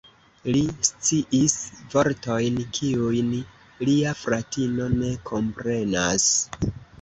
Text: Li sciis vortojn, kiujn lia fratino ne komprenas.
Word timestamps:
Li 0.53 0.61
sciis 0.87 1.57
vortojn, 1.95 2.57
kiujn 2.77 3.29
lia 3.91 4.15
fratino 4.23 4.89
ne 4.97 5.13
komprenas. 5.33 6.27